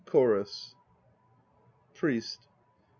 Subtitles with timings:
[0.05, 0.73] CHORUS.
[1.93, 2.47] PRIEST.